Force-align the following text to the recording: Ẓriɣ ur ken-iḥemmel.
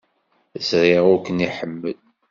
Ẓriɣ 0.69 1.03
ur 1.13 1.19
ken-iḥemmel. 1.25 1.97